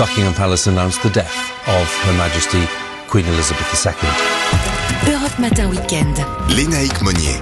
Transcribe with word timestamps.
Buckingham 0.00 0.32
Palace 0.32 0.66
announced 0.66 1.02
the 1.02 1.12
death 1.12 1.52
of 1.68 1.86
Her 2.06 2.14
Majesty 2.16 2.66
Queen 3.06 3.26
Elizabeth 3.26 3.68
II. 3.84 5.12
Europe 5.12 5.38
Matin 5.38 5.68
Weekend. 5.68 6.16
Lénaïque 6.48 7.02
Monnier. 7.02 7.36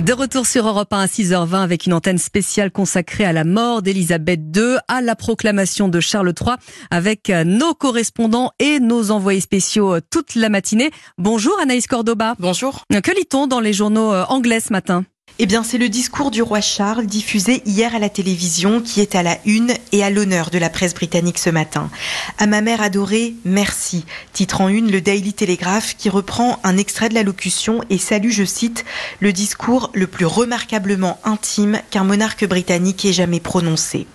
De 0.00 0.12
retour 0.12 0.46
sur 0.46 0.68
Europe 0.68 0.92
1 0.92 1.00
à 1.00 1.06
6h20 1.06 1.60
avec 1.60 1.86
une 1.86 1.92
antenne 1.92 2.18
spéciale 2.18 2.70
consacrée 2.70 3.24
à 3.24 3.32
la 3.32 3.42
mort 3.42 3.82
d'Elisabeth 3.82 4.38
II, 4.54 4.76
à 4.86 5.00
la 5.00 5.16
proclamation 5.16 5.88
de 5.88 5.98
Charles 5.98 6.32
III, 6.40 6.54
avec 6.92 7.32
nos 7.44 7.74
correspondants 7.74 8.52
et 8.60 8.78
nos 8.78 9.10
envoyés 9.10 9.40
spéciaux 9.40 9.98
toute 10.08 10.36
la 10.36 10.50
matinée. 10.50 10.92
Bonjour 11.18 11.58
Anaïs 11.60 11.88
Cordoba. 11.88 12.36
Bonjour. 12.38 12.84
Que 12.90 13.10
lit-on 13.10 13.48
dans 13.48 13.60
les 13.60 13.72
journaux 13.72 14.12
anglais 14.28 14.60
ce 14.60 14.72
matin? 14.72 15.04
Eh 15.38 15.46
bien, 15.46 15.62
c'est 15.62 15.78
le 15.78 15.88
discours 15.88 16.30
du 16.30 16.42
roi 16.42 16.60
Charles 16.60 17.06
diffusé 17.06 17.62
hier 17.64 17.94
à 17.94 17.98
la 17.98 18.08
télévision 18.08 18.80
qui 18.80 19.00
est 19.00 19.14
à 19.14 19.22
la 19.22 19.38
une 19.44 19.72
et 19.90 20.04
à 20.04 20.10
l'honneur 20.10 20.50
de 20.50 20.58
la 20.58 20.68
presse 20.68 20.94
britannique 20.94 21.38
ce 21.38 21.50
matin. 21.50 21.90
À 22.38 22.46
ma 22.46 22.60
mère 22.60 22.82
adorée, 22.82 23.34
merci. 23.44 24.04
Titre 24.32 24.60
en 24.60 24.68
une 24.68 24.90
le 24.90 25.00
Daily 25.00 25.32
Telegraph 25.32 25.96
qui 25.96 26.10
reprend 26.10 26.60
un 26.64 26.76
extrait 26.76 27.08
de 27.08 27.14
l'allocution 27.14 27.80
et 27.88 27.98
salue, 27.98 28.30
je 28.30 28.44
cite, 28.44 28.84
le 29.20 29.32
discours 29.32 29.90
le 29.94 30.06
plus 30.06 30.26
remarquablement 30.26 31.18
intime 31.24 31.80
qu'un 31.90 32.04
monarque 32.04 32.46
britannique 32.46 33.04
ait 33.04 33.12
jamais 33.12 33.40
prononcé. 33.40 34.06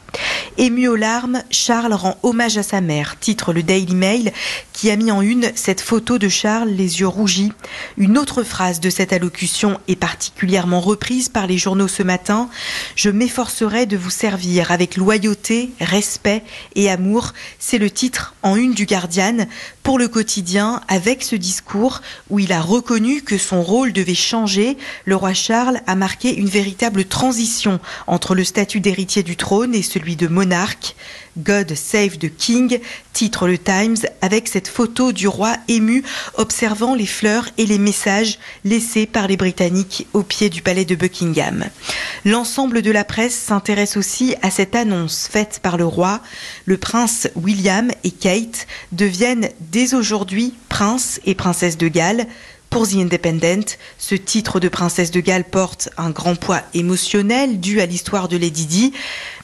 Ému 0.59 0.87
aux 0.87 0.95
larmes, 0.95 1.43
Charles 1.51 1.93
rend 1.93 2.17
hommage 2.23 2.57
à 2.57 2.63
sa 2.63 2.81
mère, 2.81 3.19
titre 3.19 3.53
le 3.53 3.61
Daily 3.61 3.93
Mail, 3.93 4.33
qui 4.73 4.89
a 4.89 4.95
mis 4.95 5.11
en 5.11 5.21
une 5.21 5.51
cette 5.53 5.81
photo 5.81 6.17
de 6.17 6.29
Charles 6.29 6.69
les 6.69 6.99
yeux 6.99 7.07
rougis. 7.07 7.53
Une 7.97 8.17
autre 8.17 8.41
phrase 8.41 8.79
de 8.79 8.89
cette 8.89 9.13
allocution 9.13 9.79
est 9.87 9.95
particulièrement 9.95 10.79
reprise 10.79 11.29
par 11.29 11.45
les 11.45 11.59
journaux 11.59 11.87
ce 11.87 12.01
matin. 12.01 12.49
Je 12.95 13.11
m'efforcerai 13.11 13.85
de 13.85 13.97
vous 13.97 14.09
servir 14.09 14.71
avec 14.71 14.97
loyauté, 14.97 15.69
respect 15.79 16.43
et 16.73 16.89
amour. 16.89 17.33
C'est 17.59 17.77
le 17.77 17.91
titre 17.91 18.33
en 18.41 18.55
une 18.55 18.73
du 18.73 18.87
Guardian 18.87 19.45
pour 19.87 19.99
le 19.99 20.09
quotidien 20.09 20.81
avec 20.89 21.23
ce 21.23 21.37
discours 21.37 22.01
où 22.29 22.39
il 22.39 22.51
a 22.51 22.59
reconnu 22.59 23.21
que 23.21 23.37
son 23.37 23.63
rôle 23.63 23.93
devait 23.93 24.15
changer. 24.15 24.75
Le 25.05 25.15
roi 25.15 25.33
Charles 25.33 25.79
a 25.87 25.95
marqué 25.95 26.35
une 26.35 26.49
véritable 26.49 27.05
transition 27.05 27.79
entre 28.05 28.35
le 28.35 28.43
statut 28.43 28.81
d'héritier 28.81 29.23
du 29.23 29.37
trône 29.37 29.73
et 29.73 29.81
celui 29.81 30.17
de 30.17 30.27
monarque. 30.27 30.97
God 31.37 31.73
Save 31.75 32.17
the 32.17 32.35
King, 32.35 32.79
titre 33.13 33.47
le 33.47 33.57
Times, 33.57 33.95
avec 34.21 34.49
cette 34.49 34.67
photo 34.67 35.13
du 35.13 35.29
roi 35.29 35.55
ému 35.69 36.03
observant 36.33 36.93
les 36.93 37.05
fleurs 37.05 37.47
et 37.57 37.65
les 37.65 37.77
messages 37.77 38.39
laissés 38.65 39.05
par 39.05 39.27
les 39.27 39.37
Britanniques 39.37 40.05
au 40.11 40.23
pied 40.23 40.49
du 40.49 40.61
palais 40.61 40.83
de 40.83 40.95
Buckingham. 40.95 41.63
L'ensemble 42.25 42.81
de 42.81 42.91
la 42.91 43.03
presse 43.03 43.35
s'intéresse 43.35 43.97
aussi 43.97 44.35
à 44.41 44.51
cette 44.51 44.75
annonce 44.75 45.27
faite 45.27 45.59
par 45.61 45.77
le 45.77 45.85
roi. 45.85 46.21
Le 46.65 46.77
prince 46.77 47.27
William 47.35 47.91
et 48.03 48.11
Kate 48.11 48.67
deviennent 48.91 49.49
dès 49.59 49.93
aujourd'hui 49.93 50.53
prince 50.69 51.19
et 51.25 51.35
princesse 51.35 51.77
de 51.77 51.87
Galles. 51.87 52.27
Pour 52.69 52.85
The 52.85 52.95
Independent, 52.95 53.77
ce 53.97 54.15
titre 54.15 54.59
de 54.59 54.67
princesse 54.67 55.11
de 55.11 55.21
Galles 55.21 55.45
porte 55.45 55.89
un 55.97 56.09
grand 56.09 56.35
poids 56.35 56.61
émotionnel 56.73 57.61
dû 57.61 57.79
à 57.79 57.85
l'histoire 57.85 58.27
de 58.27 58.35
Lady 58.35 58.65
Di, 58.65 58.93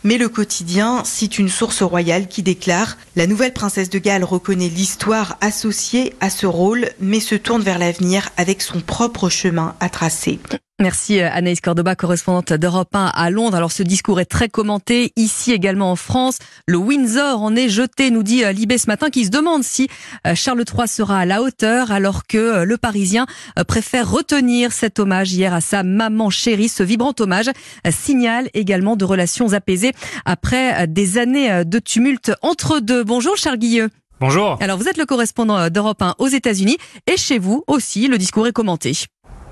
mais 0.04 0.18
le 0.18 0.30
quotidien 0.30 1.04
cite 1.06 1.40
une 1.40 1.50
source 1.50 1.82
royale 1.82 2.28
qui 2.28 2.44
déclare 2.44 2.98
La 3.16 3.28
nouvelle 3.28 3.54
princesse 3.54 3.90
de 3.90 4.00
Galles 4.00 4.24
reconnaît 4.24 4.70
l'histoire 4.70 5.38
associée 5.42 6.14
à 6.20 6.30
ce 6.30 6.46
rôle, 6.46 6.90
mais 7.00 7.20
se 7.20 7.36
tourne 7.36 7.62
vers 7.62 7.80
l'avenir 7.80 8.30
avec 8.38 8.62
son 8.62 8.82
propre 8.82 9.30
chemin 9.30 9.76
à 9.80 9.90
tracer. 9.90 10.40
Merci 10.84 11.22
euh, 11.22 11.30
Anaïs 11.32 11.62
Cordoba, 11.62 11.96
correspondante 11.96 12.52
d'Europe 12.52 12.94
1 12.94 13.06
à 13.06 13.30
Londres. 13.30 13.56
Alors 13.56 13.72
ce 13.72 13.84
discours 13.84 14.20
est 14.20 14.26
très 14.26 14.50
commenté 14.50 15.14
ici 15.16 15.54
également 15.54 15.92
en 15.92 15.96
France. 15.96 16.40
Le 16.68 16.78
Windsor 16.78 17.42
en 17.42 17.56
est 17.56 17.70
jeté, 17.70 18.12
nous 18.12 18.22
dit 18.22 18.44
euh, 18.44 18.52
Libé 18.52 18.78
ce 18.78 18.88
matin, 18.88 19.10
qui 19.10 19.24
se 19.24 19.30
demande 19.30 19.64
si 19.64 19.88
euh, 20.28 20.36
Charles 20.36 20.66
III 20.68 20.88
sera 20.90 21.20
à 21.20 21.26
la 21.26 21.42
hauteur 21.42 21.92
alors 21.92 22.28
que 22.28 22.64
le 22.66 22.78
Parisien 22.78 23.28
préfère 23.66 24.12
retenir 24.12 24.74
cet 24.74 25.00
hommage 25.00 25.32
hier 25.32 25.54
à 25.54 25.62
sa 25.62 25.84
maman 25.84 26.30
chérie. 26.30 26.68
Ce 26.68 26.84
vibrant 26.84 27.14
hommage 27.18 27.52
signale 27.90 28.50
également 28.54 28.98
de 28.98 29.06
relations 29.06 29.54
apaisées 29.54 29.93
après 30.26 30.88
des 30.88 31.18
années 31.18 31.66
de 31.66 31.80
tumulte 31.80 32.32
entre 32.42 32.80
deux. 32.80 33.04
Bonjour 33.04 33.38
Charles 33.38 33.58
Guilleux. 33.58 33.90
Bonjour. 34.20 34.58
Alors 34.62 34.78
vous 34.78 34.88
êtes 34.88 34.98
le 34.98 35.06
correspondant 35.06 35.70
d'Europe 35.70 36.02
1 36.02 36.16
aux 36.20 36.28
États-Unis 36.28 36.78
et 37.08 37.18
chez 37.18 37.40
vous 37.40 37.64
aussi 37.68 38.08
le 38.08 38.18
discours 38.18 38.48
est 38.48 38.54
commenté. 38.54 38.94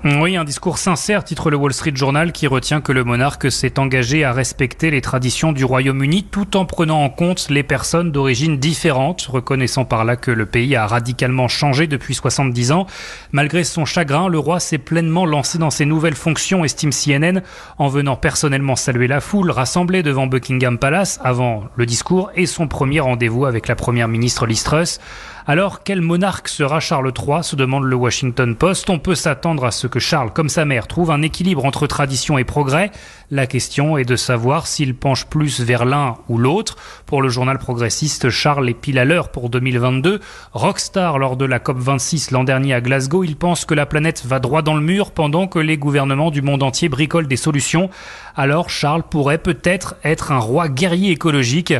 Oui, 0.04 0.36
un 0.36 0.42
discours 0.42 0.78
sincère, 0.78 1.22
titre 1.22 1.48
le 1.48 1.56
Wall 1.56 1.72
Street 1.72 1.92
Journal, 1.94 2.32
qui 2.32 2.48
retient 2.48 2.80
que 2.80 2.90
le 2.90 3.04
monarque 3.04 3.52
s'est 3.52 3.78
engagé 3.78 4.24
à 4.24 4.32
respecter 4.32 4.90
les 4.90 5.00
traditions 5.00 5.52
du 5.52 5.64
Royaume-Uni 5.64 6.24
tout 6.24 6.56
en 6.56 6.64
prenant 6.64 7.04
en 7.04 7.08
compte 7.08 7.46
les 7.50 7.62
personnes 7.62 8.10
d'origine 8.10 8.56
différente, 8.56 9.22
reconnaissant 9.30 9.84
par 9.84 10.04
là 10.04 10.16
que 10.16 10.32
le 10.32 10.44
pays 10.44 10.74
a 10.74 10.88
radicalement 10.88 11.46
changé 11.46 11.86
depuis 11.86 12.16
70 12.16 12.72
ans. 12.72 12.88
Malgré 13.30 13.62
son 13.62 13.84
chagrin, 13.84 14.28
le 14.28 14.40
roi 14.40 14.58
s'est 14.58 14.78
pleinement 14.78 15.24
lancé 15.24 15.58
dans 15.58 15.70
ses 15.70 15.86
nouvelles 15.86 16.16
fonctions, 16.16 16.64
estime 16.64 16.90
CNN, 16.90 17.40
en 17.78 17.86
venant 17.86 18.16
personnellement 18.16 18.74
saluer 18.74 19.06
la 19.06 19.20
foule 19.20 19.52
rassemblée 19.52 20.02
devant 20.02 20.26
Buckingham 20.26 20.78
Palace 20.78 21.20
avant 21.22 21.62
le 21.76 21.86
discours 21.86 22.32
et 22.34 22.46
son 22.46 22.66
premier 22.66 22.98
rendez-vous 22.98 23.46
avec 23.46 23.68
la 23.68 23.76
première 23.76 24.08
ministre 24.08 24.46
Liz 24.46 24.64
Truss. 24.64 24.98
Alors, 25.46 25.82
quel 25.82 26.00
monarque 26.00 26.46
sera 26.46 26.78
Charles 26.78 27.12
III 27.18 27.42
se 27.42 27.56
demande 27.56 27.84
le 27.84 27.96
Washington 27.96 28.54
Post. 28.54 28.88
On 28.90 29.00
peut 29.00 29.16
s'attendre 29.16 29.64
à 29.64 29.72
ce 29.72 29.88
que 29.92 30.00
Charles, 30.00 30.32
comme 30.32 30.48
sa 30.48 30.64
mère, 30.64 30.86
trouve 30.86 31.10
un 31.10 31.20
équilibre 31.20 31.66
entre 31.66 31.86
tradition 31.86 32.38
et 32.38 32.44
progrès. 32.44 32.90
La 33.30 33.46
question 33.46 33.98
est 33.98 34.04
de 34.04 34.16
savoir 34.16 34.66
s'il 34.66 34.94
penche 34.94 35.26
plus 35.26 35.60
vers 35.60 35.84
l'un 35.84 36.16
ou 36.28 36.38
l'autre. 36.38 36.76
Pour 37.04 37.20
le 37.20 37.28
journal 37.28 37.58
progressiste, 37.58 38.30
Charles 38.30 38.68
est 38.70 38.74
pile 38.74 38.98
à 38.98 39.04
l'heure 39.04 39.30
pour 39.30 39.50
2022. 39.50 40.20
Rockstar 40.52 41.18
lors 41.18 41.36
de 41.36 41.44
la 41.44 41.58
COP26 41.58 42.32
l'an 42.32 42.42
dernier 42.42 42.72
à 42.72 42.80
Glasgow, 42.80 43.22
il 43.22 43.36
pense 43.36 43.66
que 43.66 43.74
la 43.74 43.84
planète 43.84 44.24
va 44.24 44.38
droit 44.38 44.62
dans 44.62 44.74
le 44.74 44.80
mur 44.80 45.10
pendant 45.10 45.46
que 45.46 45.58
les 45.58 45.76
gouvernements 45.76 46.30
du 46.30 46.40
monde 46.40 46.62
entier 46.62 46.88
bricolent 46.88 47.28
des 47.28 47.36
solutions. 47.36 47.90
Alors 48.34 48.70
Charles 48.70 49.02
pourrait 49.02 49.38
peut-être 49.38 49.96
être 50.04 50.32
un 50.32 50.38
roi 50.38 50.68
guerrier 50.68 51.10
écologique. 51.10 51.74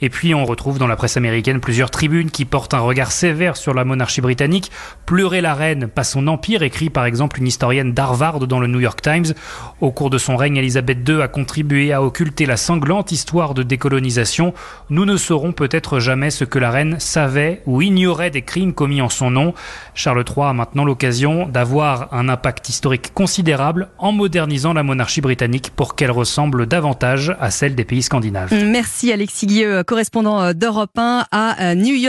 Et 0.00 0.08
puis 0.08 0.34
on 0.34 0.44
retrouve 0.44 0.78
dans 0.78 0.86
la 0.86 0.94
presse 0.94 1.16
américaine 1.16 1.60
plusieurs 1.60 1.90
tribunes 1.90 2.30
qui 2.30 2.44
portent 2.44 2.74
un 2.74 2.80
regard 2.80 3.10
sévère 3.10 3.56
sur 3.56 3.74
la 3.74 3.84
monarchie 3.84 4.20
britannique. 4.20 4.70
Pleurer 5.04 5.40
la 5.40 5.54
reine, 5.54 5.88
pas 5.88 6.04
son 6.04 6.28
empire, 6.28 6.62
écrit 6.62 6.90
par 6.90 7.06
exemple 7.06 7.40
une 7.40 7.46
historienne 7.56 7.94
d'Harvard 7.94 8.40
dans 8.40 8.60
le 8.60 8.66
New 8.66 8.80
York 8.80 9.00
Times. 9.00 9.32
Au 9.80 9.90
cours 9.90 10.10
de 10.10 10.18
son 10.18 10.36
règne, 10.36 10.58
Elisabeth 10.58 11.08
II 11.08 11.22
a 11.22 11.28
contribué 11.28 11.90
à 11.90 12.02
occulter 12.02 12.44
la 12.44 12.58
sanglante 12.58 13.12
histoire 13.12 13.54
de 13.54 13.62
décolonisation. 13.62 14.52
Nous 14.90 15.06
ne 15.06 15.16
saurons 15.16 15.52
peut-être 15.52 15.98
jamais 15.98 16.28
ce 16.28 16.44
que 16.44 16.58
la 16.58 16.70
reine 16.70 16.96
savait 16.98 17.62
ou 17.64 17.80
ignorait 17.80 18.30
des 18.30 18.42
crimes 18.42 18.74
commis 18.74 19.00
en 19.00 19.08
son 19.08 19.30
nom. 19.30 19.54
Charles 19.94 20.22
III 20.28 20.48
a 20.48 20.52
maintenant 20.52 20.84
l'occasion 20.84 21.48
d'avoir 21.48 22.12
un 22.12 22.28
impact 22.28 22.68
historique 22.68 23.14
considérable 23.14 23.88
en 23.96 24.12
modernisant 24.12 24.74
la 24.74 24.82
monarchie 24.82 25.22
britannique 25.22 25.72
pour 25.74 25.96
qu'elle 25.96 26.10
ressemble 26.10 26.66
davantage 26.66 27.34
à 27.40 27.50
celle 27.50 27.74
des 27.74 27.86
pays 27.86 28.02
scandinaves. 28.02 28.52
Merci 28.52 29.12
Alexis 29.12 29.46
Guilleux, 29.46 29.82
correspondant 29.82 30.52
d'Europe 30.52 30.98
1 30.98 31.24
à 31.30 31.74
New 31.74 31.94
York. 31.94 32.06